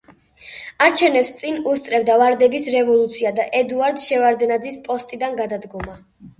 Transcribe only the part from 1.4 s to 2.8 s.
წინ უსწრებდა ვარდების